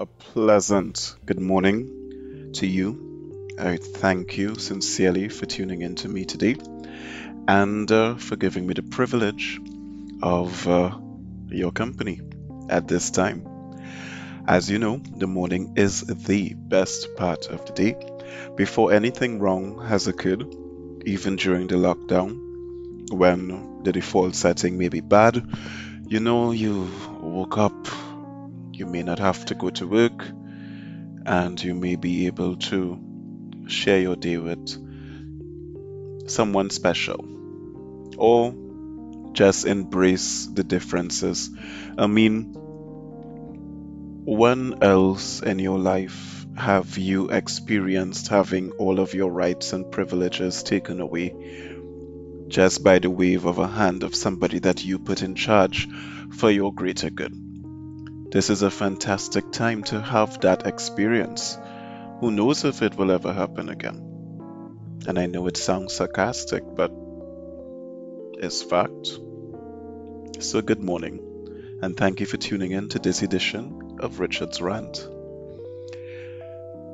[0.00, 3.46] a pleasant good morning to you.
[3.58, 6.56] I thank you sincerely for tuning in to me today
[7.46, 9.60] and uh, for giving me the privilege
[10.22, 10.96] of uh,
[11.50, 12.22] your company
[12.70, 13.46] at this time.
[14.46, 17.94] As you know, the morning is the best part of the day
[18.56, 20.46] before anything wrong has occurred,
[21.04, 25.46] even during the lockdown when the default setting may be bad.
[26.08, 26.90] You know, you
[27.20, 27.86] woke up
[28.80, 30.26] you may not have to go to work
[31.26, 32.98] and you may be able to
[33.66, 34.68] share your day with
[36.28, 37.22] someone special
[38.16, 38.54] or
[39.32, 41.50] just embrace the differences.
[41.98, 42.54] I mean,
[44.24, 50.62] when else in your life have you experienced having all of your rights and privileges
[50.62, 51.34] taken away
[52.48, 55.86] just by the wave of a hand of somebody that you put in charge
[56.32, 57.49] for your greater good?
[58.32, 61.58] This is a fantastic time to have that experience.
[62.20, 63.96] Who knows if it will ever happen again?
[65.08, 66.92] And I know it sounds sarcastic, but
[68.38, 69.18] it's fact.
[70.38, 75.08] So, good morning, and thank you for tuning in to this edition of Richard's Rant.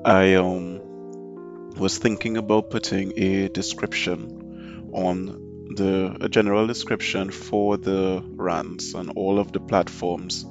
[0.07, 8.25] I um, was thinking about putting a description on the a general description for the
[8.27, 10.47] rants on all of the platforms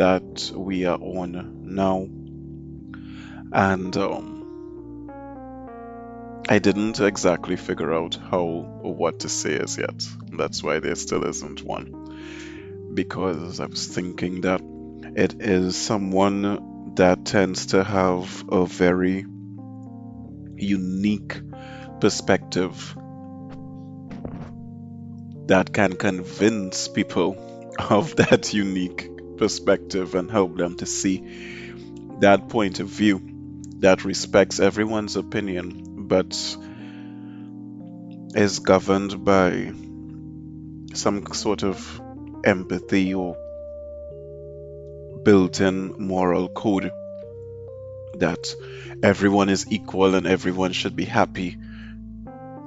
[0.00, 2.08] that we are on now.
[3.52, 5.10] And um,
[6.48, 10.08] I didn't exactly figure out how or what to say as yet.
[10.32, 12.94] That's why there still isn't one.
[12.94, 14.62] Because I was thinking that
[15.16, 19.26] it is someone that tends to have a very
[20.56, 21.42] unique
[22.00, 22.96] perspective
[25.48, 27.36] that can convince people
[27.90, 29.09] of that unique
[29.40, 31.16] perspective and help them to see
[32.20, 33.20] that point of view
[33.78, 36.34] that respects everyone's opinion but
[38.34, 39.72] is governed by
[40.92, 42.02] some sort of
[42.44, 43.34] empathy or
[45.24, 46.92] built in moral code
[48.16, 48.54] that
[49.02, 51.56] everyone is equal and everyone should be happy.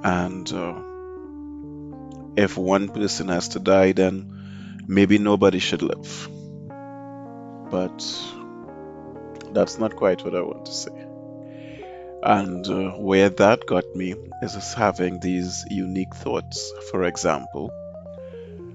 [0.02, 0.74] And uh,
[2.36, 6.28] if one person has to die, then maybe nobody should live
[7.74, 8.06] but
[9.52, 10.96] that's not quite what I want to say.
[12.22, 16.72] And uh, where that got me is having these unique thoughts.
[16.92, 17.72] For example,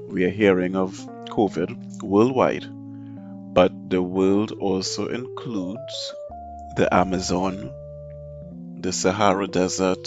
[0.10, 0.92] we are hearing of
[1.30, 2.66] COVID worldwide,
[3.54, 6.14] but the world also includes
[6.76, 7.72] the Amazon,
[8.81, 10.04] the Sahara Desert,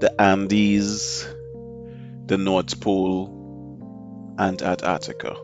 [0.00, 1.28] the Andes,
[2.24, 5.36] the North Pole, and Antarctica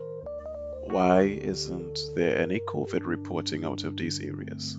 [0.85, 4.77] why isn't there any COVID reporting out of these areas?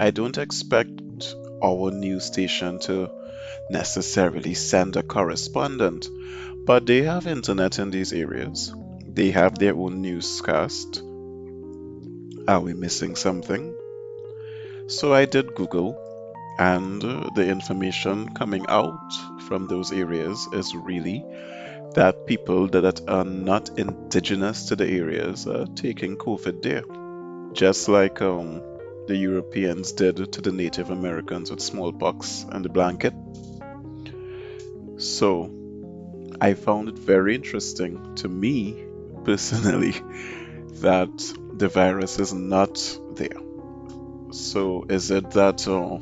[0.00, 1.02] I don't expect
[1.62, 3.10] our news station to
[3.70, 6.08] necessarily send a correspondent,
[6.64, 8.74] but they have internet in these areas.
[9.06, 11.02] They have their own newscast.
[12.48, 13.74] Are we missing something?
[14.88, 15.96] So I did Google,
[16.58, 19.12] and uh, the information coming out
[19.46, 21.24] from those areas is really
[21.94, 26.84] that people that are not indigenous to the areas are taking COVID there,
[27.52, 28.62] just like um,
[29.06, 33.14] the Europeans did to the Native Americans with smallpox and the blanket.
[34.96, 35.50] So,
[36.40, 38.84] I found it very interesting to me
[39.24, 39.94] personally
[40.80, 43.40] that the virus is not there.
[44.30, 45.68] So, is it that?
[45.68, 45.98] Uh,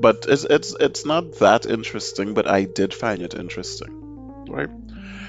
[0.00, 2.34] but it's it's it's not that interesting.
[2.34, 4.01] But I did find it interesting
[4.48, 4.70] right?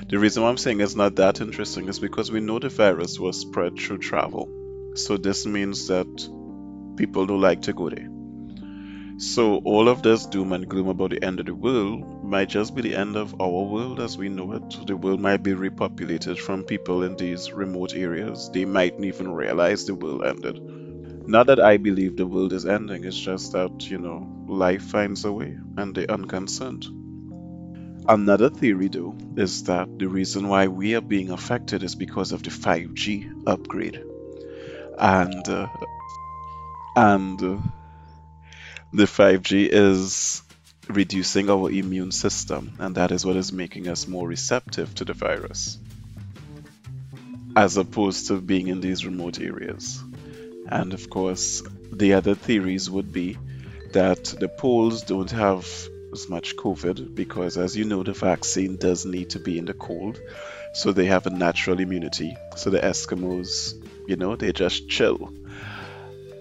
[0.10, 3.20] The reason why I'm saying it's not that interesting is because we know the virus
[3.20, 4.50] was spread through travel.
[4.96, 6.08] So this means that
[6.98, 8.10] people don't like to go there.
[9.18, 12.76] So all of this doom and gloom about the end of the world might just
[12.76, 14.88] be the end of our world as we know it.
[14.88, 18.50] The world might be repopulated from people in these remote areas.
[18.54, 20.60] They mightn't even realize the world ended.
[21.28, 25.24] Not that I believe the world is ending, it's just that, you know, life finds
[25.26, 26.86] a way and they're unconcerned.
[28.08, 32.44] Another theory, though, is that the reason why we are being affected is because of
[32.44, 34.04] the 5G upgrade,
[34.98, 35.68] and uh,
[36.98, 37.58] and uh,
[38.92, 40.42] the 5G is
[40.90, 45.14] reducing our immune system, and that is what is making us more receptive to the
[45.14, 45.78] virus,
[47.56, 50.04] as opposed to being in these remote areas.
[50.68, 53.38] And of course, the other theories would be
[53.94, 55.66] that the poles don't have
[56.14, 59.74] as much COVID because, as you know, the vaccine does need to be in the
[59.74, 60.22] cold.
[60.74, 62.38] So they have a natural immunity.
[62.56, 63.74] So the Eskimos,
[64.08, 65.34] you know, they just chill.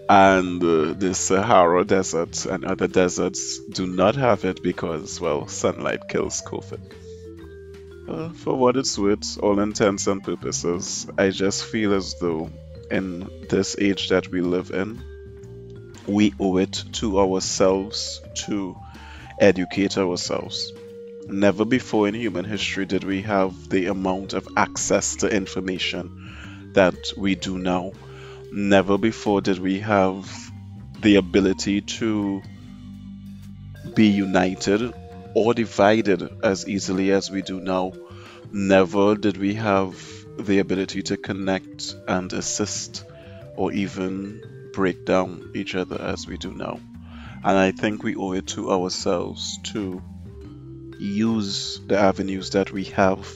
[0.09, 6.09] and uh, the Sahara Desert and other deserts do not have it because, well, sunlight
[6.09, 6.81] kills COVID.
[8.09, 12.51] Uh, for what it's worth, all intents and purposes, I just feel as though
[12.91, 15.01] in this age that we live in,
[16.07, 18.77] we owe it to ourselves to
[19.43, 20.73] educate ourselves.
[21.27, 27.13] Never before in human history did we have the amount of access to information that
[27.17, 27.93] we do now.
[28.53, 30.31] Never before did we have
[31.01, 32.41] the ability to
[33.95, 34.95] be united
[35.35, 37.93] or divided as easily as we do now.
[38.53, 40.01] Never did we have
[40.39, 43.05] the ability to connect and assist
[43.57, 46.79] or even break down each other as we do now.
[47.45, 50.03] And I think we owe it to ourselves to
[50.99, 53.27] use the avenues that we have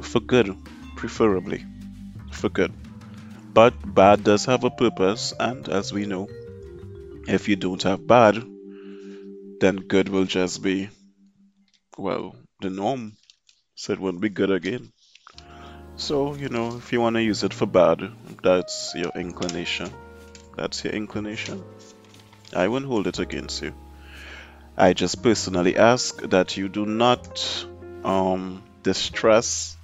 [0.00, 0.56] for good,
[0.96, 1.64] preferably
[2.30, 2.72] for good.
[3.52, 6.28] But bad does have a purpose, and as we know,
[7.28, 8.42] if you don't have bad,
[9.60, 10.88] then good will just be,
[11.98, 13.12] well, the norm.
[13.74, 14.90] So it won't be good again.
[15.96, 18.00] So, you know, if you want to use it for bad,
[18.42, 19.90] that's your inclination.
[20.56, 21.62] That's your inclination.
[22.54, 23.72] I won't hold it against you.
[24.76, 27.66] I just personally ask that you do not
[28.04, 29.76] um, distress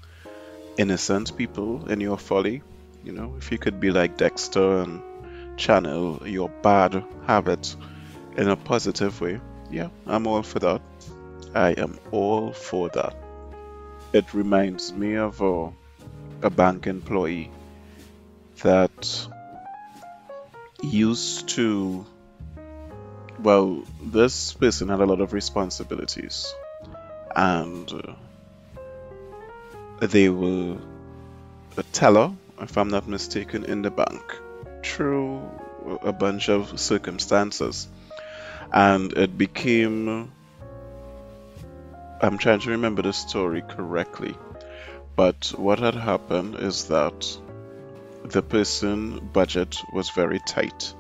[0.76, 2.62] innocent people in your folly.
[3.05, 5.03] You know, if you could be like Dexter and
[5.56, 7.76] channel your bad habits
[8.37, 10.81] in a positive way, yeah, I'm all for that.
[11.55, 13.15] I am all for that.
[14.12, 15.70] It reminds me of a,
[16.43, 17.50] a bank employee
[18.62, 19.29] that
[20.82, 22.06] used to
[23.38, 26.52] well, this person had a lot of responsibilities,
[27.35, 30.76] and uh, they were
[31.76, 34.23] a teller, if I'm not mistaken, in the bank
[34.85, 35.43] through
[36.02, 37.88] a bunch of circumstances,
[38.73, 40.32] and it became.
[42.20, 44.37] I'm trying to remember the story correctly,
[45.14, 47.38] but what had happened is that
[48.25, 50.93] the person budget was very tight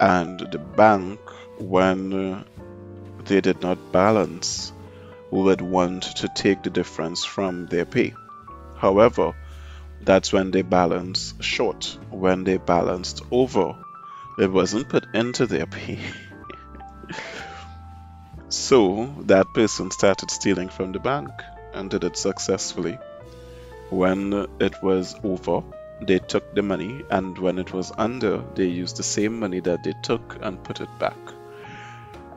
[0.00, 1.20] and the bank
[1.60, 2.44] when uh,
[3.24, 4.72] they did not balance
[5.30, 8.14] would want to take the difference from their pay.
[8.76, 9.34] However,
[10.00, 11.98] that's when they balanced short.
[12.10, 13.76] When they balanced over,
[14.38, 15.98] it wasn't put into their pay.
[18.48, 21.30] so that person started stealing from the bank
[21.74, 22.98] and did it successfully.
[23.90, 25.62] When it was over,
[26.00, 29.82] they took the money, and when it was under, they used the same money that
[29.82, 31.16] they took and put it back.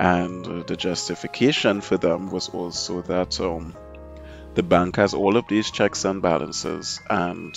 [0.02, 3.76] And the justification for them was also that um,
[4.56, 7.54] the bank has all of these checks and balances, and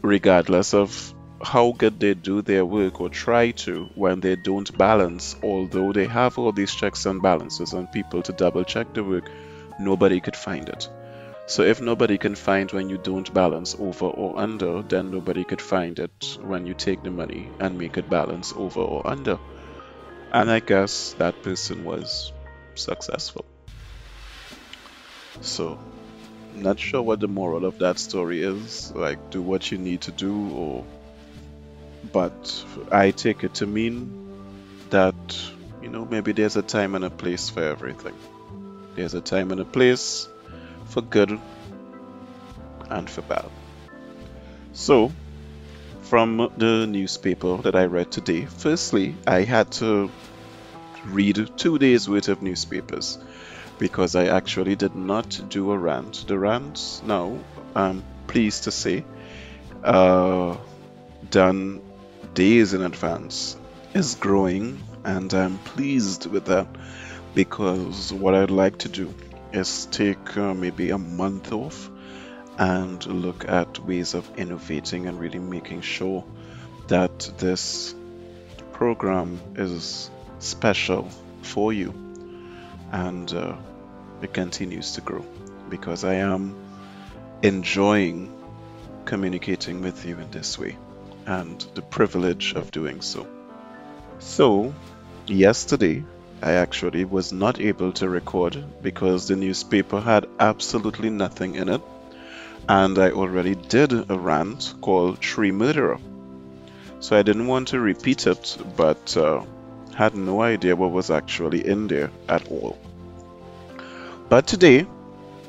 [0.00, 1.12] regardless of
[1.42, 6.06] how good they do their work or try to, when they don't balance, although they
[6.06, 9.30] have all these checks and balances and people to double check the work,
[9.78, 10.88] nobody could find it.
[11.46, 15.60] So if nobody can find when you don't balance over or under, then nobody could
[15.60, 19.38] find it when you take the money and make it balance over or under.
[20.32, 22.32] And I guess that person was
[22.74, 23.44] successful.
[25.40, 25.78] So,
[26.54, 28.92] not sure what the moral of that story is.
[28.94, 30.84] Like, do what you need to do, or.
[32.12, 34.10] But I take it to mean
[34.90, 35.14] that,
[35.82, 38.14] you know, maybe there's a time and a place for everything.
[38.94, 40.28] There's a time and a place
[40.86, 41.38] for good
[42.88, 43.50] and for bad.
[44.72, 45.12] So,
[46.10, 50.10] from the newspaper that I read today, firstly, I had to
[51.06, 53.16] read two days worth of newspapers
[53.78, 56.24] because I actually did not do a rant.
[56.26, 57.38] The rant now,
[57.76, 59.04] I'm pleased to say,
[59.84, 60.56] uh,
[61.30, 61.80] done
[62.34, 63.56] days in advance,
[63.94, 66.66] is growing, and I'm pleased with that
[67.36, 69.14] because what I'd like to do
[69.52, 71.88] is take uh, maybe a month off
[72.60, 76.22] and look at ways of innovating and really making sure
[76.88, 77.94] that this
[78.72, 81.08] program is special
[81.40, 81.94] for you
[82.92, 83.56] and uh,
[84.20, 85.24] it continues to grow
[85.70, 86.54] because I am
[87.42, 88.30] enjoying
[89.06, 90.76] communicating with you in this way
[91.24, 93.26] and the privilege of doing so.
[94.18, 94.74] So,
[95.26, 96.04] yesterday
[96.42, 101.80] I actually was not able to record because the newspaper had absolutely nothing in it
[102.70, 105.98] and I already did a rant called Tree Murderer.
[107.00, 109.42] So I didn't want to repeat it, but uh,
[109.96, 112.78] had no idea what was actually in there at all.
[114.28, 114.86] But today,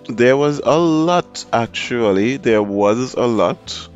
[0.10, 3.88] there was a lot actually, there was a lot.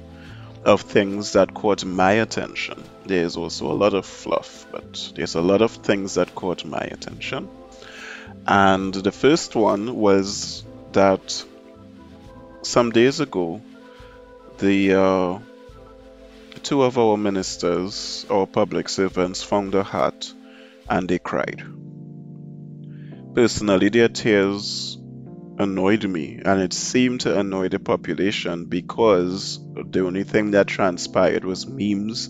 [0.66, 2.84] of things that caught my attention.
[3.06, 6.80] There's also a lot of fluff, but there's a lot of things that caught my
[6.80, 7.48] attention.
[8.48, 10.64] And the first one was
[10.94, 11.46] that
[12.66, 13.62] some days ago,
[14.58, 15.40] the uh,
[16.64, 20.32] two of our ministers, our public servants, found a hat
[20.90, 21.64] and they cried.
[23.36, 24.98] Personally, their tears
[25.60, 29.60] annoyed me, and it seemed to annoy the population because
[29.92, 32.30] the only thing that transpired was memes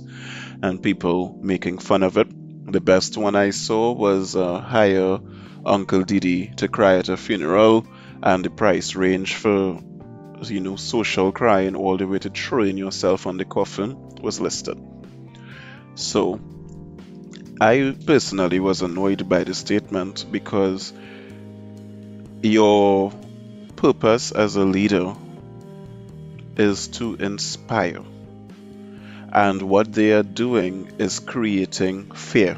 [0.61, 2.27] and people making fun of it.
[2.71, 5.19] The best one I saw was uh, hire
[5.65, 7.87] Uncle Didi to cry at a funeral,
[8.21, 9.79] and the price range for
[10.51, 14.77] you know social crying all the way to throwing yourself on the coffin was listed.
[15.95, 16.39] So
[17.61, 20.91] I personally was annoyed by the statement because
[22.41, 23.13] your
[23.75, 25.15] purpose as a leader
[26.57, 28.03] is to inspire.
[29.31, 32.57] And what they are doing is creating fear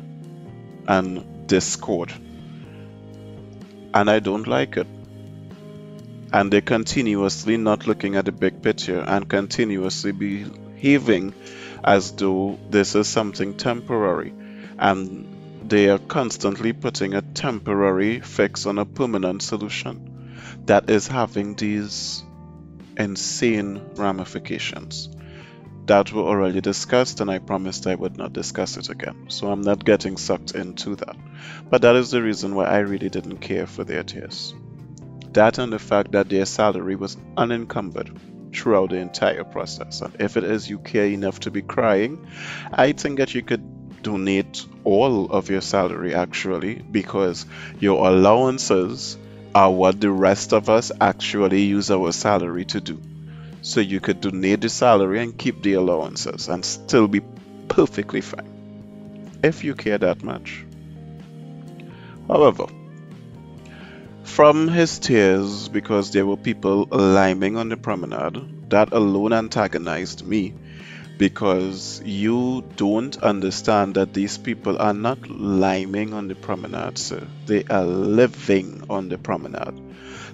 [0.88, 2.14] and discord.
[3.94, 4.88] And I don't like it.
[6.34, 11.34] And they're continuously not looking at the big picture and continuously behaving
[11.84, 14.34] as though this is something temporary.
[14.78, 21.56] And they are constantly putting a temporary fix on a permanent solution that is having
[21.56, 22.24] these
[22.98, 25.10] insane ramifications
[25.88, 29.26] that were already discussed and I promised I would not discuss it again.
[29.30, 31.16] So I'm not getting sucked into that.
[31.70, 34.54] But that is the reason why I really didn't care for their tears.
[35.38, 38.10] That and the fact that their salary was unencumbered
[38.52, 40.02] throughout the entire process.
[40.02, 42.26] And if it is you care enough to be crying,
[42.74, 47.46] I think that you could donate all of your salary actually because
[47.80, 49.16] your allowances
[49.54, 53.00] are what the rest of us actually use our salary to do.
[53.62, 57.22] So you could donate the salary and keep the allowances and still be
[57.68, 60.66] perfectly fine if you care that much.
[62.28, 62.66] However,
[64.28, 70.54] from his tears, because there were people liming on the promenade, that alone antagonized me
[71.18, 77.26] because you don't understand that these people are not liming on the promenade, sir.
[77.48, 79.82] They are living on the promenade.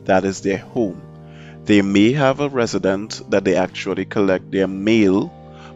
[0.06, 1.02] That is their home.
[1.64, 5.32] They may have a resident that they actually collect their mail,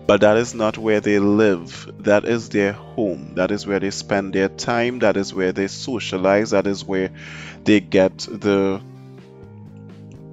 [0.07, 1.91] but that is not where they live.
[1.99, 3.33] That is their home.
[3.35, 4.99] That is where they spend their time.
[4.99, 6.51] That is where they socialize.
[6.51, 7.11] That is where
[7.65, 8.81] they get the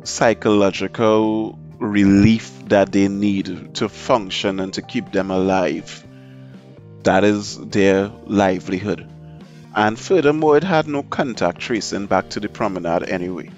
[0.04, 6.06] psychological relief that they need to function and to keep them alive.
[7.02, 9.08] That is their livelihood.
[9.74, 13.50] And furthermore, it had no contact tracing back to the promenade anyway.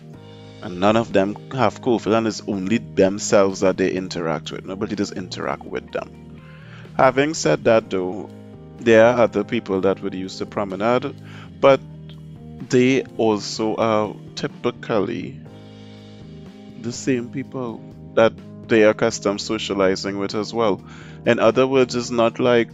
[0.62, 4.64] And none of them have and it's only themselves that they interact with.
[4.64, 6.40] Nobody does interact with them.
[6.96, 8.30] Having said that, though,
[8.78, 11.14] there are other people that would use the promenade,
[11.60, 11.80] but
[12.68, 15.38] they also are typically
[16.80, 17.80] the same people
[18.14, 18.32] that
[18.68, 20.82] they are accustomed socializing with as well.
[21.26, 22.70] In other words, it's not like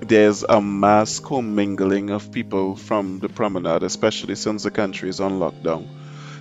[0.00, 5.38] there's a mass commingling of people from the promenade, especially since the country is on
[5.38, 5.86] lockdown.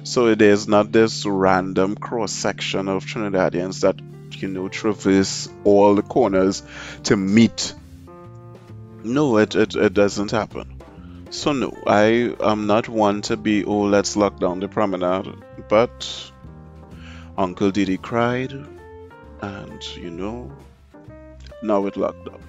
[0.04, 4.00] So it is not this random cross section of Trinidadians that
[4.42, 6.64] you know traverse all the corners
[7.04, 7.74] to meet.
[9.04, 10.82] No, it, it, it doesn't happen.
[11.30, 15.36] So no, I am not one to be oh let's lock down the promenade,
[15.70, 16.32] but
[17.38, 18.52] Uncle Diddy cried,
[19.42, 20.52] and you know,
[21.62, 22.42] now it locked up.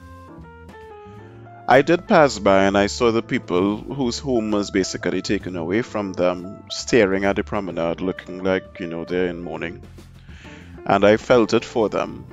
[1.70, 5.82] I did pass by and I saw the people whose home was basically taken away
[5.82, 9.80] from them staring at the promenade looking like, you know, they're in mourning.
[10.84, 12.24] And I felt it for them.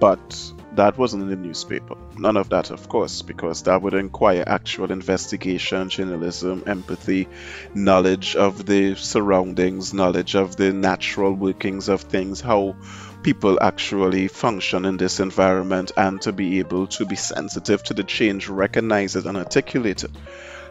[0.00, 1.94] But that wasn't in the newspaper.
[2.16, 7.28] None of that, of course, because that would require actual investigation, journalism, empathy,
[7.74, 12.76] knowledge of the surroundings, knowledge of the natural workings of things, how
[13.22, 18.04] people actually function in this environment, and to be able to be sensitive to the
[18.04, 20.10] change, recognize it, and articulate it.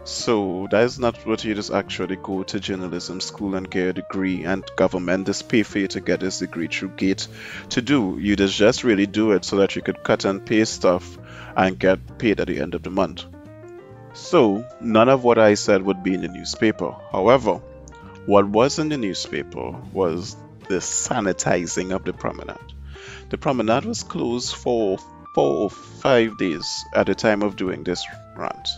[0.04, 3.94] So that is not what you just actually go to journalism school and get a
[3.94, 7.28] degree and government just pay for you to get this degree through GATE
[7.70, 8.18] to do.
[8.20, 11.20] You just just really do it so that you could cut and paste stuff
[11.56, 13.26] and get paid at the end of the month.
[14.14, 16.96] So none of what I said would be in the newspaper.
[17.12, 17.62] However,
[18.26, 20.36] what was in the newspaper was
[20.72, 22.74] the sanitizing of the promenade.
[23.30, 24.98] The promenade was closed for
[25.36, 28.06] four or five days at the time of doing this
[28.38, 28.70] rant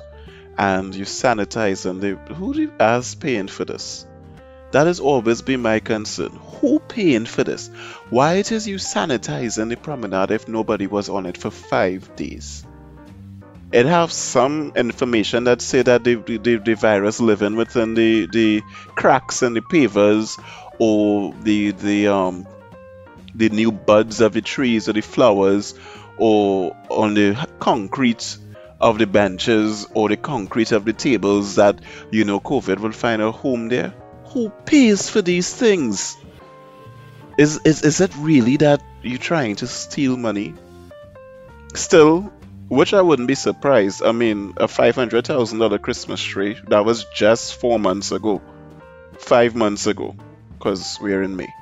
[0.58, 4.06] and you sanitize and they who is paying for this
[4.72, 6.32] That has always been my concern.
[6.60, 7.70] Who paying for this?
[8.10, 12.66] Why it is you sanitizing the promenade if nobody was on it for five days?
[13.72, 18.62] It have some information that say that the, the, the virus living within the, the
[18.96, 20.40] cracks and the pavers
[20.84, 22.46] or the the um
[23.36, 25.76] the new buds of the trees or the flowers
[26.18, 28.38] or on the concrete
[28.82, 31.80] of the benches or the concrete of the tables that
[32.12, 33.94] you know COVID will find a home there.
[34.34, 36.18] Who pays for these things?
[37.38, 40.54] Is is is it really that you're trying to steal money?
[41.76, 42.32] Still,
[42.68, 44.04] which I wouldn't be surprised.
[44.04, 48.42] I mean, a five hundred thousand dollar Christmas tree that was just four months ago,
[49.18, 50.16] five months ago,
[50.64, 51.54] because we're in May.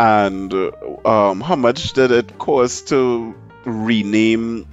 [0.00, 0.70] And uh,
[1.04, 3.34] um, how much did it cost to
[3.64, 4.66] rename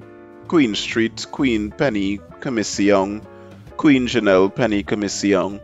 [0.48, 3.26] Queen Street Queen Penny Commissiong,
[3.76, 5.60] Queen Janelle Penny Commissiong,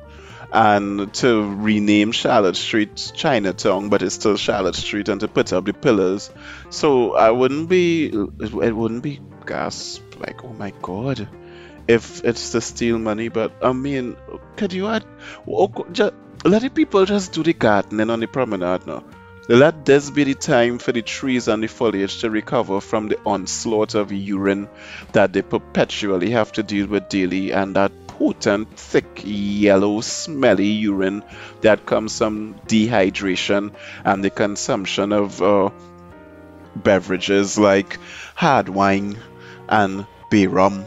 [0.52, 5.66] and to rename Charlotte Street Chinatown, but it's still Charlotte Street, and to put up
[5.66, 6.30] the pillars.
[6.70, 11.28] So I wouldn't be, it wouldn't be gasp like, oh my god,
[11.88, 13.30] if it's to steal money.
[13.30, 14.18] But I mean,
[14.58, 15.06] could you add?
[15.48, 16.14] Oh, just,
[16.46, 19.04] let the people just do the gardening on the promenade now.
[19.50, 23.20] Let this be the time for the trees and the foliage to recover from the
[23.26, 24.68] onslaught of urine
[25.12, 31.24] that they perpetually have to deal with daily and that potent, thick, yellow, smelly urine
[31.62, 33.74] that comes from dehydration
[34.04, 35.70] and the consumption of uh,
[36.76, 38.00] beverages like
[38.36, 39.18] hard wine
[39.68, 40.86] and beer rum.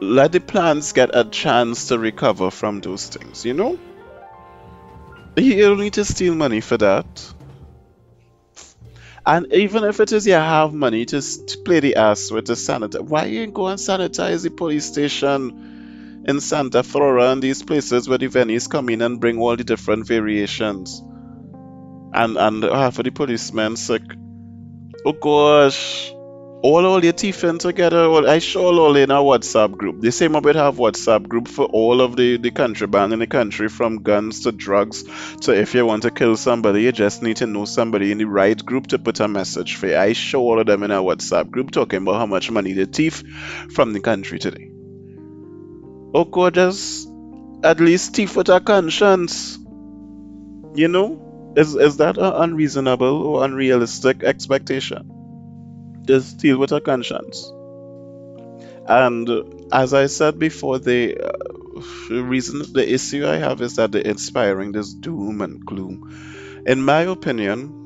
[0.00, 3.78] Let the plants get a chance to recover from those things, you know?
[5.36, 7.32] You don't need to steal money for that.
[9.24, 12.54] And even if it is you have money to, to play the ass with the
[12.54, 18.08] sanitize, why you go and sanitize the police station in Santa Flora and these places
[18.08, 21.00] where the venues come in and bring all the different variations?
[22.14, 24.02] And and ah, half of the policemen sick.
[25.06, 26.12] Oh gosh
[26.62, 28.08] all all your teeth in together.
[28.08, 30.00] Well, I show all in our WhatsApp group.
[30.00, 33.68] The same we have WhatsApp group for all of the, the contraband in the country,
[33.68, 35.04] from guns to drugs.
[35.40, 38.26] So if you want to kill somebody, you just need to know somebody in the
[38.26, 39.88] right group to put a message for.
[39.88, 39.96] You.
[39.96, 42.86] I show all of them in our WhatsApp group talking about how much money the
[42.86, 43.24] thief
[43.72, 44.70] from the country today.
[46.14, 47.08] Oh God, just
[47.64, 49.58] at least thief with a conscience.
[50.74, 51.54] You know?
[51.56, 55.21] Is is that an unreasonable or unrealistic expectation?
[56.04, 57.50] Just deal with a conscience.
[58.86, 59.28] And
[59.72, 64.72] as I said before, the uh, reason, the issue I have is that they're inspiring
[64.72, 66.62] this doom and gloom.
[66.66, 67.82] In my opinion,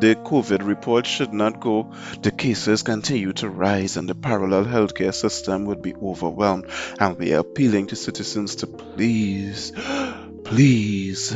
[0.00, 5.14] the COVID report should not go, the cases continue to rise and the parallel healthcare
[5.14, 6.66] system would be overwhelmed.
[6.98, 9.72] And we are appealing to citizens to please,
[10.44, 11.34] please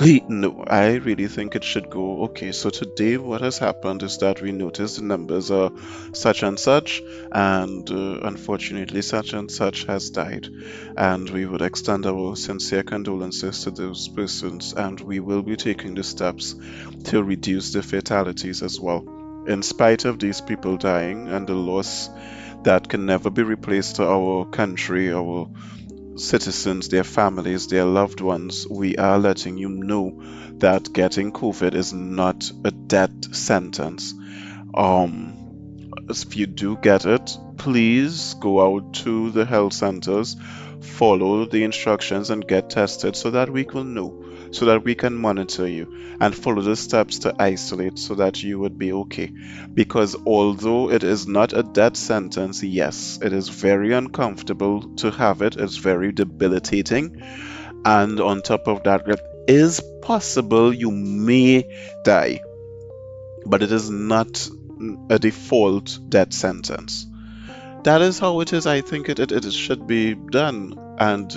[0.00, 2.24] No, I really think it should go.
[2.24, 5.70] Okay, so today what has happened is that we noticed the numbers are
[6.12, 10.48] such and such, and uh, unfortunately, such and such has died.
[10.96, 15.94] And we would extend our sincere condolences to those persons, and we will be taking
[15.94, 16.54] the steps
[17.04, 19.04] to reduce the fatalities as well.
[19.48, 22.10] In spite of these people dying and the loss
[22.64, 25.48] that can never be replaced to our country, our
[26.16, 30.22] citizens, their families, their loved ones, we are letting you know
[30.58, 34.14] that getting COVID is not a death sentence.
[34.74, 40.36] Um, if you do get it, please go out to the health centers,
[40.80, 45.14] follow the instructions, and get tested so that we will know so that we can
[45.14, 49.32] monitor you and follow the steps to isolate so that you would be okay.
[49.72, 55.42] Because although it is not a death sentence, yes, it is very uncomfortable to have
[55.42, 57.22] it, it's very debilitating.
[57.84, 61.64] And on top of that, it is possible you may
[62.04, 62.40] die,
[63.44, 64.48] but it is not
[65.10, 67.06] a default death sentence.
[67.84, 68.66] That is how it is.
[68.66, 70.74] I think it, it, it should be done.
[70.98, 71.32] And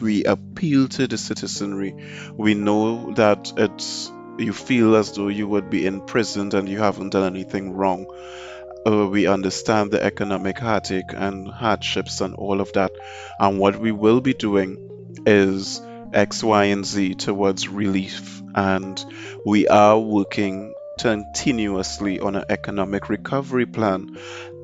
[0.00, 1.94] we appeal to the citizenry.
[2.34, 7.10] We know that it's you feel as though you would be imprisoned and you haven't
[7.10, 8.06] done anything wrong.
[8.86, 12.92] Uh, we understand the economic heartache and hardships and all of that.
[13.38, 14.78] And what we will be doing
[15.26, 15.82] is
[16.12, 18.42] X, Y, and Z towards relief.
[18.54, 19.04] And
[19.44, 24.18] we are working continuously on an economic recovery plan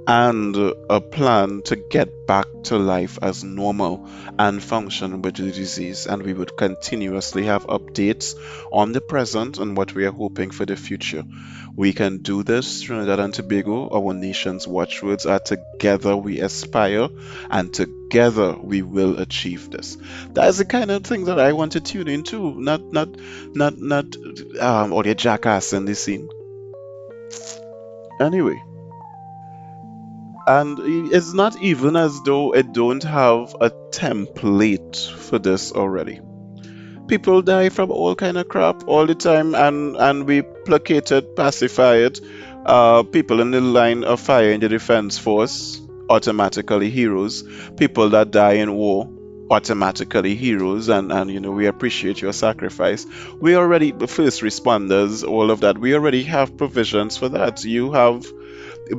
[0.06, 0.56] and
[0.88, 6.06] a plan to get back to life as normal and function with the disease.
[6.06, 8.36] And we would continuously have updates
[8.70, 11.24] on the present and what we are hoping for the future.
[11.74, 13.88] We can do this, Trinidad and Tobago.
[13.90, 17.08] Our nation's watchwords are together we aspire,
[17.50, 19.98] and together we will achieve this.
[20.32, 23.08] That is the kind of thing that I want to tune into, not not
[23.54, 24.16] not not
[24.58, 26.30] um or the jackass in the scene.
[28.20, 28.62] Anyway
[30.46, 30.78] and
[31.12, 36.20] it's not even as though it don't have a template for this already.
[37.09, 41.37] People die from all kind of crap all the time and and we placate it
[41.37, 42.20] pacify it.
[42.64, 47.44] Uh, people in the line of fire in the defense force automatically heroes.
[47.76, 49.09] People that die in war
[49.50, 53.06] automatically heroes and and you know we appreciate your sacrifice
[53.40, 57.92] we already the first responders all of that we already have provisions for that you
[57.92, 58.26] have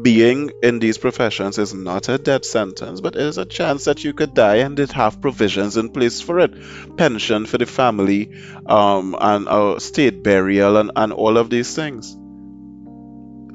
[0.01, 4.03] being in these professions is not a death sentence, but it is a chance that
[4.03, 6.97] you could die and it have provisions in place for it.
[6.97, 8.33] Pension for the family,
[8.65, 12.11] um, and uh, state burial and, and all of these things.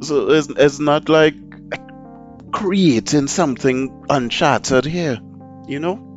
[0.07, 1.35] So it's, it's not like
[2.51, 5.19] creating something uncharted here,
[5.69, 6.12] you know?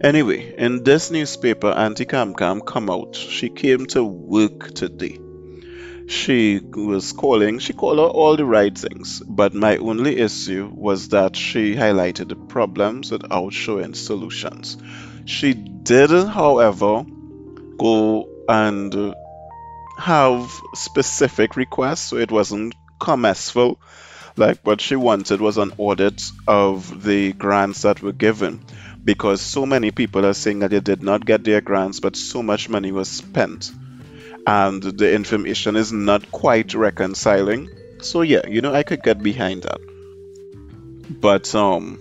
[0.00, 3.16] Anyway, in this newspaper, Auntie Cam Cam come out.
[3.16, 5.18] She came to work today
[6.08, 11.10] she was calling, she called out all the right things, but my only issue was
[11.10, 14.78] that she highlighted the problems without showing solutions.
[15.26, 17.04] She did, however,
[17.78, 19.14] go and
[19.98, 23.78] have specific requests, so it wasn't commercial.
[24.34, 28.64] Like what she wanted was an audit of the grants that were given
[29.04, 32.42] because so many people are saying that they did not get their grants, but so
[32.42, 33.72] much money was spent
[34.48, 37.68] and the information is not quite reconciling.
[38.00, 39.80] So yeah, you know, I could get behind that.
[41.20, 41.98] But um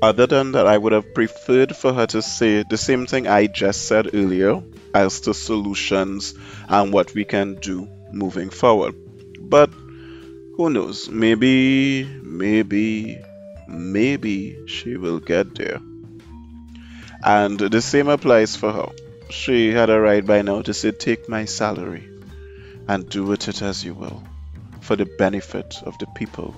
[0.00, 3.46] other than that, I would have preferred for her to say the same thing I
[3.48, 4.62] just said earlier
[4.94, 6.34] as to solutions
[6.68, 8.94] and what we can do moving forward.
[9.38, 9.70] But
[10.56, 11.10] who knows?
[11.10, 13.18] Maybe, maybe,
[13.68, 15.80] maybe she will get there.
[17.24, 18.88] And the same applies for her
[19.32, 22.08] she had a right by now to say, Take my salary
[22.86, 24.22] and do with it as you will,
[24.80, 26.54] for the benefit of the people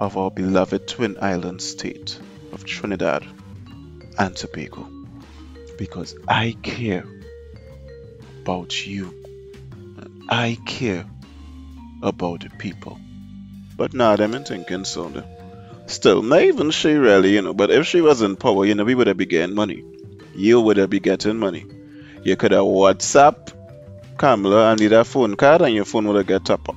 [0.00, 2.18] of our beloved twin island state
[2.52, 3.24] of Trinidad
[4.18, 4.86] and Tobago.
[5.78, 7.04] Because I care
[8.42, 9.14] about you.
[10.28, 11.06] I care
[12.02, 13.00] about the people.
[13.76, 15.24] But now them in thinking so.
[15.86, 18.84] Still, not even she really, you know, but if she was in power, you know,
[18.84, 19.82] we would have been getting money.
[20.38, 21.66] You would have been getting money
[22.24, 23.52] you could have WhatsApp
[24.16, 26.76] Kamla and need a phone card and your phone would have top up.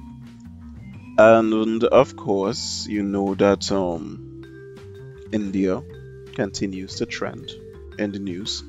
[1.17, 4.45] And of course, you know that um,
[5.31, 5.81] India
[6.35, 7.51] continues to trend
[7.97, 8.63] in the news.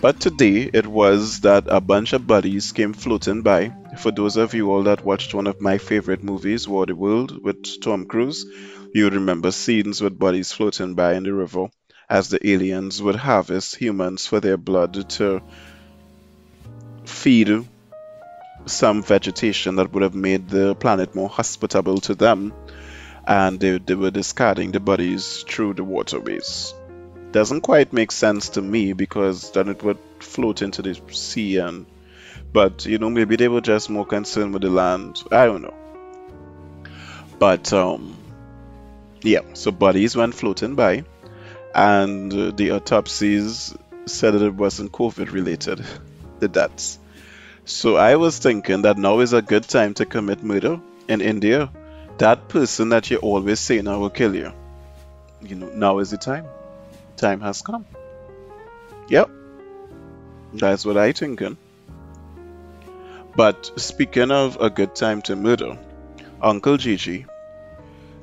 [0.00, 3.74] But today it was that a bunch of buddies came floating by.
[3.98, 7.42] For those of you all that watched one of my favorite movies, War the World,
[7.44, 8.46] with Tom Cruise,
[8.94, 11.68] you remember scenes with buddies floating by in the river
[12.08, 15.42] as the aliens would harvest humans for their blood to
[17.04, 17.66] feed
[18.66, 22.52] some vegetation that would have made the planet more hospitable to them,
[23.26, 26.74] and they, they were discarding the bodies through the waterways.
[27.32, 31.86] Doesn't quite make sense to me because then it would float into the sea and
[32.52, 35.20] but you know maybe they were just more concerned with the land.
[35.32, 35.74] I don't know.
[37.38, 38.16] But um
[39.22, 41.04] yeah, so bodies went floating by
[41.74, 43.74] and the autopsies
[44.06, 45.84] said that it wasn't COVID related,
[46.38, 46.98] the deaths.
[47.64, 51.70] So I was thinking that now is a good time to commit murder in India.
[52.18, 54.52] That person that you always say now will kill you.
[55.42, 56.46] You know, now is the time.
[57.16, 57.84] Time has come.
[59.08, 59.30] Yep.
[60.52, 61.56] That's what I thinking.
[63.34, 65.76] But speaking of a good time to murder,
[66.40, 67.26] Uncle Gigi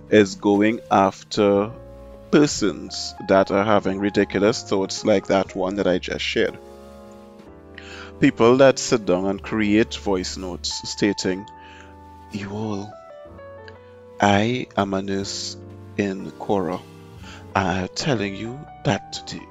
[0.09, 1.71] is going after
[2.31, 6.57] persons that are having ridiculous thoughts like that one that I just shared
[8.21, 11.43] people that sit down and create voice notes stating,
[12.31, 12.93] You all,
[14.21, 15.57] I am a nurse
[15.97, 16.79] in Couva.
[17.55, 19.41] I'm telling you that the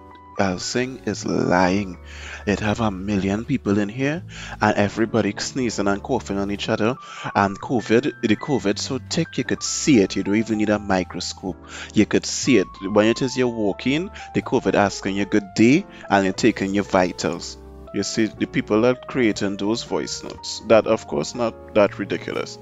[0.40, 1.98] Elsing is lying.
[2.46, 4.24] It have a million people in here
[4.62, 6.96] and everybody sneezing and coughing on each other
[7.34, 10.16] and COVID, the COVID so thick you could see it.
[10.16, 11.58] You don't even need a microscope.
[11.92, 12.66] You could see it.
[12.80, 16.84] When it is you're walking, the COVID asking you good day and you're taking your
[16.84, 17.58] vitals.
[17.92, 22.58] You see, the people that creating those voice notes, that of course not that ridiculous.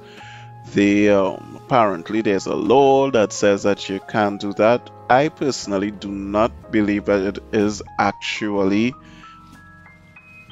[0.73, 4.91] They um, apparently there's a law that says that you can't do that.
[5.11, 8.95] I personally do not believe that it is actually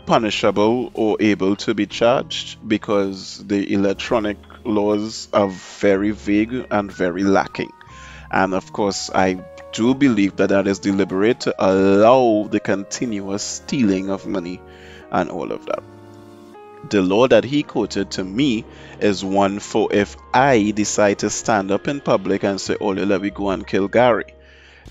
[0.06, 7.24] punishable or able to be charged because the electronic laws are very vague and very
[7.24, 7.72] lacking.
[8.30, 14.10] And of course, I do believe that that is deliberate to allow the continuous stealing
[14.10, 14.60] of money
[15.10, 15.82] and all of that.
[16.90, 18.64] The law that he quoted to me
[19.00, 23.20] is one for if I decide to stand up in public and say, Oh, let
[23.22, 24.24] me go and kill Gary.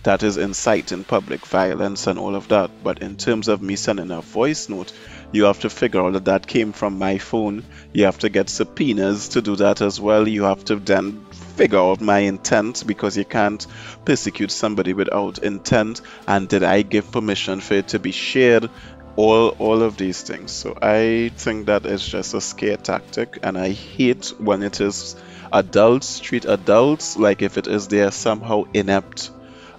[0.03, 2.69] That is inciting public violence and all of that.
[2.83, 4.91] But in terms of me sending a voice note,
[5.31, 7.63] you have to figure out that that came from my phone.
[7.91, 10.27] You have to get subpoenas to do that as well.
[10.27, 13.65] You have to then figure out my intent because you can't
[14.05, 16.01] persecute somebody without intent.
[16.27, 18.69] And did I give permission for it to be shared?
[19.17, 20.51] All, all of these things.
[20.51, 25.15] So I think that is just a scare tactic, and I hate when it is
[25.53, 29.29] adults treat adults like if it is they are somehow inept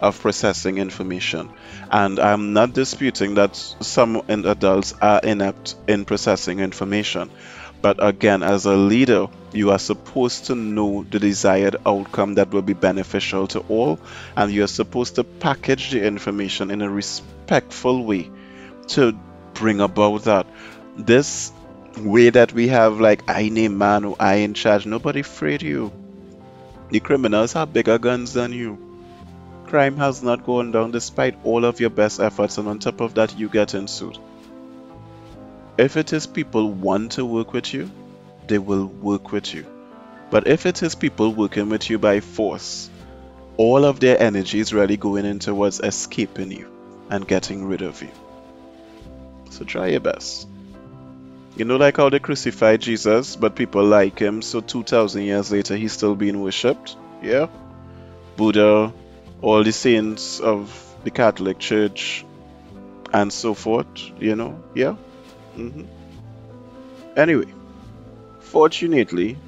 [0.00, 1.50] of processing information.
[1.90, 7.30] And I'm not disputing that some adults are inept in processing information.
[7.82, 12.62] But again, as a leader, you are supposed to know the desired outcome that will
[12.62, 14.00] be beneficial to all,
[14.36, 18.30] and you're supposed to package the information in a respectful way
[18.88, 19.18] to
[19.58, 20.46] bring about that.
[20.96, 21.52] This
[21.98, 25.92] way that we have, like, I name man or I in charge, nobody afraid you.
[26.90, 28.78] The criminals have bigger guns than you.
[29.66, 33.14] Crime has not gone down despite all of your best efforts, and on top of
[33.14, 34.18] that, you get sued.
[35.76, 37.90] If it is people want to work with you,
[38.46, 39.66] they will work with you.
[40.30, 42.88] But if it is people working with you by force,
[43.56, 46.70] all of their energy is really going in towards escaping you
[47.10, 48.10] and getting rid of you.
[49.56, 50.46] So try your best.
[51.56, 55.74] You know, like how they crucified Jesus, but people like him, so 2000 years later
[55.76, 56.94] he's still being worshipped?
[57.22, 57.46] Yeah?
[58.36, 58.92] Buddha,
[59.40, 60.70] all the saints of
[61.04, 62.26] the Catholic Church,
[63.14, 63.86] and so forth,
[64.20, 64.62] you know?
[64.74, 64.96] Yeah?
[65.56, 65.84] Mm-hmm.
[67.16, 67.54] Anyway,
[68.40, 69.38] fortunately,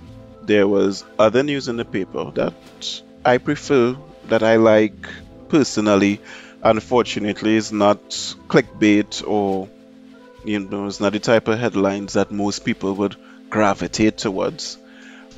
[0.45, 3.95] there was other news in the paper that I prefer,
[4.29, 5.07] that I like
[5.51, 6.23] personally.
[6.63, 8.09] Unfortunately, is not
[8.49, 9.69] clickbait or
[10.49, 13.17] you know, it's not the type of headlines that most people would
[13.51, 14.79] gravitate towards.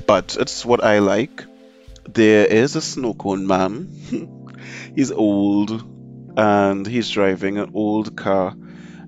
[0.07, 1.43] But it's what I like.
[2.07, 4.57] There is a snow cone man.
[4.95, 5.83] he's old
[6.37, 8.55] and he's driving an old car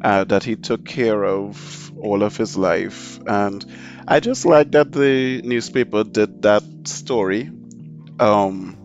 [0.01, 3.19] uh, that he took care of all of his life.
[3.25, 3.65] And
[4.05, 7.49] I just like that the newspaper did that story.
[8.19, 8.77] Um,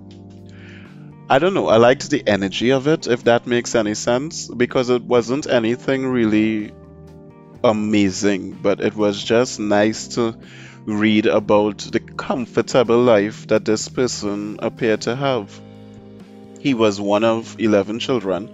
[1.29, 1.67] I don't know.
[1.67, 6.07] I liked the energy of it, if that makes any sense, because it wasn't anything
[6.07, 6.73] really
[7.65, 10.37] amazing, but it was just nice to
[10.87, 15.61] read about the comfortable life that this person appeared to have.
[16.61, 18.49] He was one of 11 children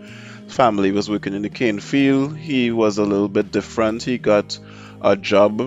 [0.48, 2.36] family was working in the cane field.
[2.36, 4.02] He was a little bit different.
[4.02, 4.58] He got
[5.02, 5.60] a job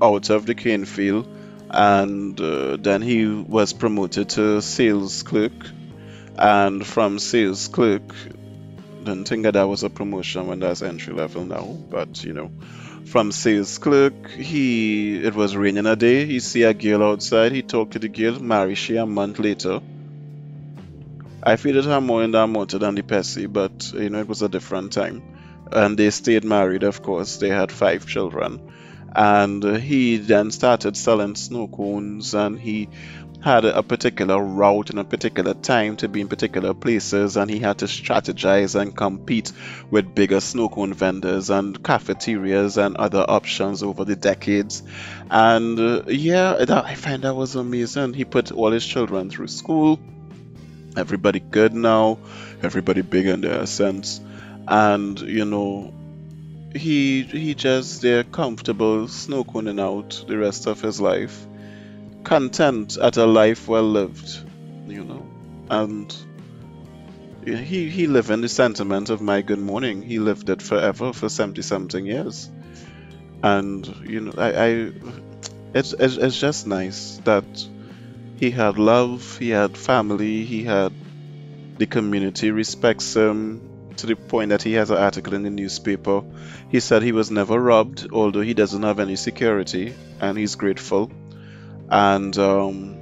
[0.00, 1.26] out of the cane field
[1.70, 5.52] and uh, then he was promoted to sales clerk.
[6.36, 8.14] And from sales clerk,
[9.08, 12.50] didn't think that that was a promotion when that's entry level now, but you know,
[13.06, 16.26] from sales clerk, he it was raining a day.
[16.26, 17.52] He see a girl outside.
[17.52, 19.80] He talked to the girl, marry she a month later.
[21.42, 24.42] I feel her more in that motor than the Pessy, but you know, it was
[24.42, 25.22] a different time.
[25.72, 27.36] And they stayed married, of course.
[27.36, 28.60] They had five children.
[29.14, 32.88] And he then started selling snow cones and he
[33.42, 37.58] had a particular route and a particular time to be in particular places and he
[37.58, 39.52] had to strategize and compete
[39.90, 44.82] with bigger snow cone vendors and cafeterias and other options over the decades.
[45.30, 48.14] And uh, yeah that, i find that was amazing.
[48.14, 50.00] He put all his children through school.
[50.96, 52.18] Everybody good now,
[52.62, 54.20] everybody big in their sense,
[54.66, 55.94] and you know,
[56.74, 61.46] he he just they're comfortable snow coning out the rest of his life,
[62.24, 64.44] content at a life well lived,
[64.86, 65.26] you know,
[65.70, 66.14] and
[67.44, 70.02] he he lived in the sentiment of my good morning.
[70.02, 72.50] He lived it forever for seventy something years,
[73.42, 74.92] and you know, I, I
[75.74, 77.44] it's, it's it's just nice that
[78.36, 80.92] he had love, he had family, he had
[81.78, 83.60] the community respects him
[83.96, 86.22] to the point that he has an article in the newspaper.
[86.68, 91.10] He said he was never robbed, although he doesn't have any security, and he's grateful.
[91.90, 92.98] And um,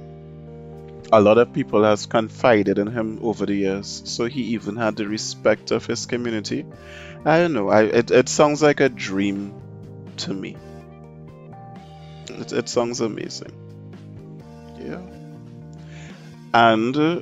[1.11, 4.95] a lot of people has confided in him over the years, so he even had
[4.95, 6.65] the respect of his community.
[7.25, 7.69] I don't know.
[7.69, 9.53] I it, it sounds like a dream
[10.17, 10.55] to me.
[12.29, 13.53] It, it sounds amazing.
[14.79, 15.01] Yeah.
[16.53, 17.21] And uh,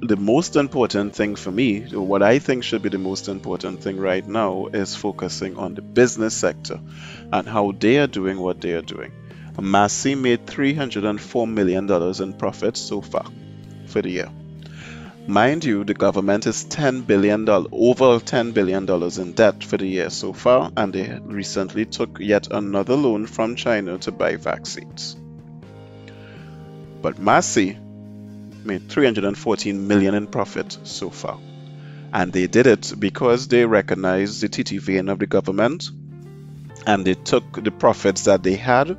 [0.00, 3.98] the most important thing for me, what I think should be the most important thing
[3.98, 6.80] right now, is focusing on the business sector
[7.32, 9.12] and how they are doing what they are doing.
[9.60, 11.90] Massy made $304 million
[12.22, 13.26] in profits so far
[13.86, 14.30] for the year.
[15.26, 18.88] Mind you, the government is $10 billion, over $10 billion
[19.20, 23.54] in debt for the year so far, and they recently took yet another loan from
[23.54, 25.16] China to buy vaccines.
[27.02, 27.78] But Massy
[28.64, 31.38] made 314 million in profit so far.
[32.12, 35.90] And they did it because they recognized the TT vein of the government
[36.86, 38.96] and they took the profits that they had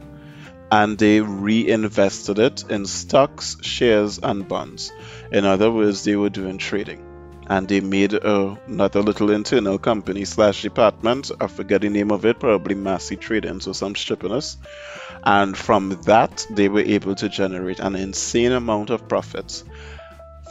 [0.71, 4.91] and they reinvested it in stocks, shares, and bonds.
[5.31, 7.05] In other words, they were doing trading.
[7.47, 11.29] And they made uh, another little internal company slash department.
[11.41, 14.55] I forget the name of it, probably Massy Trading, so some strippiness.
[15.23, 19.65] And from that, they were able to generate an insane amount of profits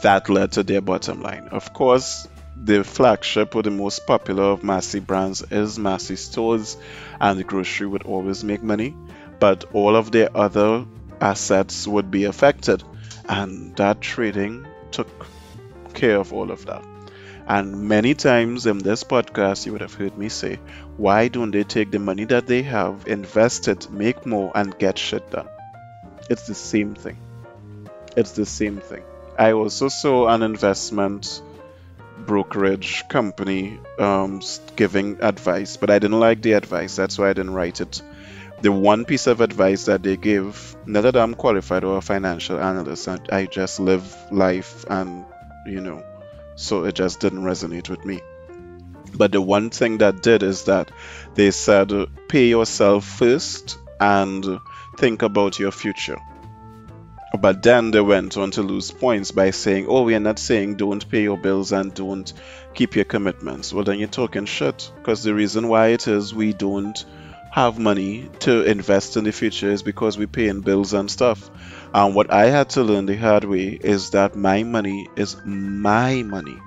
[0.03, 1.47] that led to their bottom line.
[1.47, 6.77] Of course, the flagship or the most popular of Massy brands is Massy Stores,
[7.19, 8.93] and the grocery would always make money,
[9.41, 10.85] but all of their other
[11.19, 12.83] assets would be affected,
[13.27, 15.09] and that trading took
[15.95, 16.85] care of all of that.
[17.47, 20.59] And many times in this podcast, you would have heard me say,
[20.95, 24.99] why don't they take the money that they have, invest it, make more, and get
[24.99, 25.49] shit done?
[26.29, 27.17] It's the same thing.
[28.15, 29.03] It's the same thing.
[29.39, 31.41] I also saw an investment
[32.19, 34.41] brokerage company um,
[34.75, 36.95] giving advice, but I didn't like the advice.
[36.95, 38.03] That's why I didn't write it.
[38.61, 42.59] The one piece of advice that they give, not that I'm qualified or a financial
[42.59, 45.25] analyst, and I just live life and,
[45.65, 46.03] you know,
[46.55, 48.21] so it just didn't resonate with me.
[49.15, 50.91] But the one thing that did is that
[51.33, 51.91] they said,
[52.29, 54.59] pay yourself first and
[54.95, 56.19] think about your future.
[57.39, 60.75] But then they went on to lose points by saying, oh, we are not saying
[60.75, 62.31] don't pay your bills and don't
[62.73, 63.73] keep your commitments.
[63.73, 64.91] Well, then you're talking shit.
[64.97, 67.03] Because the reason why it is we don't
[67.51, 71.49] have money to invest in the future is because we're paying bills and stuff.
[71.93, 76.23] And what I had to learn the hard way is that my money is my
[76.23, 76.57] money.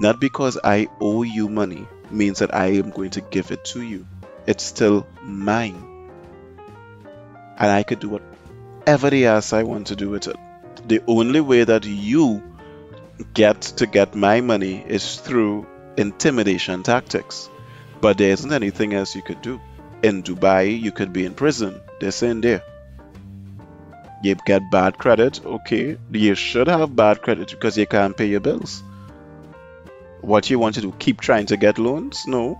[0.00, 3.82] Not because I owe you money means that I am going to give it to
[3.82, 4.06] you.
[4.46, 6.10] It's still mine.
[7.58, 10.36] And I could do whatever the ass I want to do with it.
[10.88, 12.42] The only way that you
[13.34, 15.66] get to get my money is through
[15.98, 17.50] intimidation tactics.
[18.00, 19.60] But there isn't anything else you could do.
[20.08, 21.80] In Dubai, you could be in prison.
[21.98, 22.62] They're saying there
[24.24, 28.40] you get bad credit, okay, you should have bad credit because you can't pay your
[28.40, 28.82] bills.
[30.22, 32.24] What you want to do, keep trying to get loans?
[32.26, 32.58] No.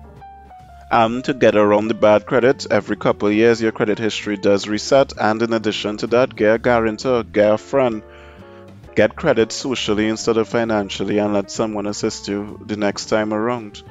[0.91, 5.15] And to get around the bad credit, every couple years your credit history does reset,
[5.19, 8.03] and in addition to that, get a guarantor, get a friend,
[8.95, 13.83] get credit socially instead of financially, and let someone assist you the next time around.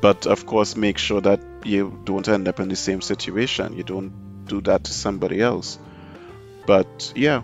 [0.00, 3.76] But of course, make sure that you don't end up in the same situation.
[3.76, 5.78] You don't do that to somebody else.
[6.66, 7.42] But yeah,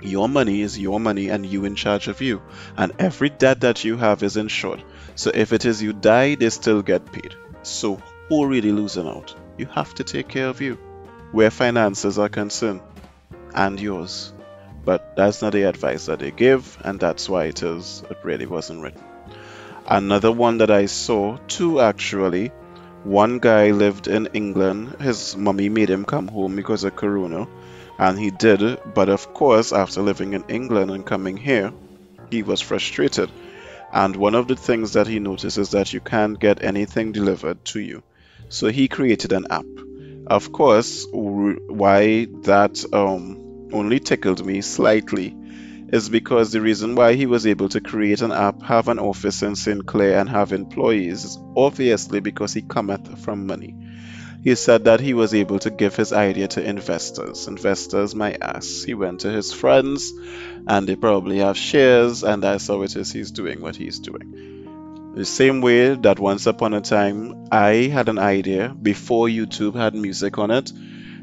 [0.00, 2.42] your money is your money and you in charge of you.
[2.76, 4.82] And every debt that you have is insured.
[5.14, 7.34] So if it is you die, they still get paid.
[7.62, 9.34] So who really losing out?
[9.56, 10.78] You have to take care of you
[11.32, 12.80] where finances are concerned
[13.54, 14.32] and yours.
[14.84, 18.46] But that's not the advice that they give, and that's why it is it really
[18.46, 19.02] wasn't written.
[19.90, 22.52] Another one that I saw, two actually.
[23.04, 24.96] One guy lived in England.
[25.00, 27.48] His mummy made him come home because of Corona
[27.98, 31.72] and he did, but of course, after living in England and coming here,
[32.30, 33.30] he was frustrated.
[33.92, 37.64] And one of the things that he noticed is that you can't get anything delivered
[37.66, 38.02] to you.
[38.50, 39.64] So he created an app.
[40.26, 45.34] Of course, why that um, only tickled me slightly
[45.88, 49.42] is because the reason why he was able to create an app, have an office
[49.42, 49.86] in St.
[49.86, 53.74] Clair, and have employees is obviously because he cometh from money.
[54.44, 57.48] He said that he was able to give his idea to investors.
[57.48, 58.84] Investors, my ass.
[58.84, 60.12] He went to his friends,
[60.66, 65.12] and they probably have shares, and that's how it is he's doing what he's doing.
[65.16, 69.94] The same way that once upon a time I had an idea before YouTube had
[69.94, 70.72] music on it.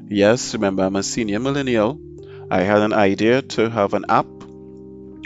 [0.10, 2.00] Yes, remember, I'm a senior millennial.
[2.52, 4.28] I had an idea to have an app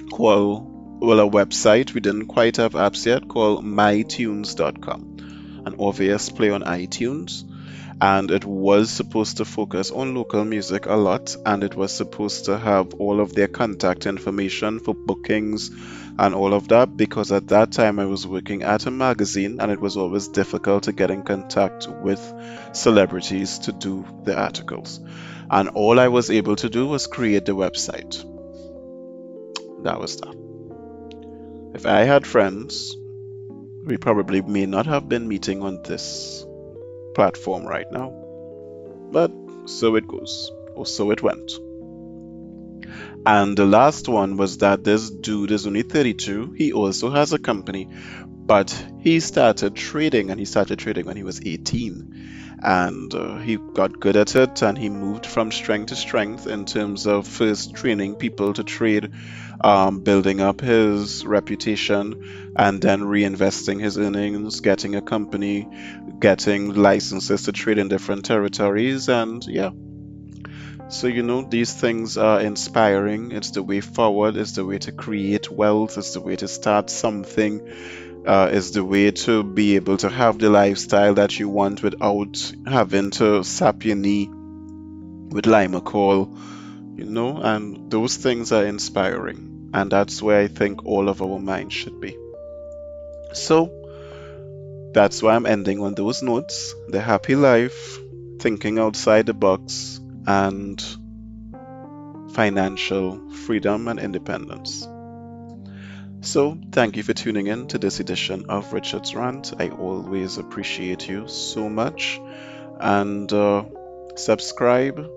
[0.08, 1.94] called, well, a website.
[1.94, 5.64] We didn't quite have apps yet called mytunes.com.
[5.66, 7.44] An obvious play on iTunes
[8.02, 12.46] and it was supposed to focus on local music a lot and it was supposed
[12.46, 15.69] to have all of their contact information for bookings
[16.17, 19.71] and all of that because at that time I was working at a magazine and
[19.71, 22.21] it was always difficult to get in contact with
[22.71, 25.00] celebrities to do the articles.
[25.50, 28.29] And all I was able to do was create the website.
[29.84, 30.36] That was that.
[31.73, 32.98] If I had friends,
[33.84, 36.46] we probably may not have been meeting on this
[37.15, 38.10] platform right now.
[39.12, 39.32] But
[39.65, 41.52] so it goes, or so it went.
[43.25, 46.54] And the last one was that this dude is only 32.
[46.58, 47.90] He also has a company,
[48.27, 52.58] but he started trading and he started trading when he was 18.
[52.62, 56.65] And uh, he got good at it and he moved from strength to strength in
[56.65, 59.12] terms of first training people to trade,
[59.62, 65.68] um, building up his reputation, and then reinvesting his earnings, getting a company,
[66.20, 69.10] getting licenses to trade in different territories.
[69.10, 69.72] And yeah,
[70.90, 73.32] so, you know, these things are inspiring.
[73.32, 76.90] It's the way forward, it's the way to create wealth, it's the way to start
[76.90, 77.62] something,
[78.26, 82.54] uh, it's the way to be able to have the lifestyle that you want without
[82.66, 86.36] having to sap your knee with Limacol,
[87.00, 89.71] you know, and those things are inspiring.
[89.73, 92.17] And that's where I think all of our minds should be.
[93.33, 93.71] So,
[94.93, 96.75] that's why I'm ending on those notes.
[96.89, 98.00] The happy life,
[98.39, 100.83] thinking outside the box, and
[102.33, 104.85] financial freedom and independence.
[106.21, 109.54] So, thank you for tuning in to this edition of Richard's Rant.
[109.58, 112.19] I always appreciate you so much.
[112.77, 113.63] And uh,
[114.15, 115.10] subscribe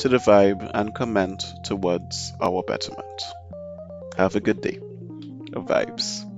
[0.00, 3.22] to the vibe and comment towards our betterment.
[4.16, 4.78] Have a good day.
[5.52, 6.29] Vibes.